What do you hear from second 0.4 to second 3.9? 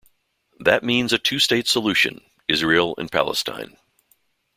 That means a two-state solution: Israel and Palestine.